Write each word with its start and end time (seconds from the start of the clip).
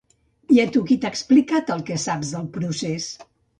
I 0.55 0.55
a 0.63 0.63
tu 0.77 0.81
qui 0.91 0.97
t’ha 1.03 1.11
explicat 1.17 1.71
el 1.77 1.85
que 1.91 1.99
saps 2.07 2.35
del 2.39 2.51
procés? 2.59 3.15